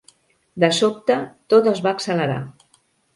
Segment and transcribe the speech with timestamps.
[0.61, 1.17] De sobte,
[1.55, 2.39] tot es va accelerar.